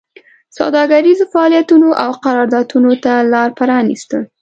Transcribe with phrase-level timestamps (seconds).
[0.57, 4.17] سوداګریزو فعالیتونو او قراردادونو ته لار پرانېسته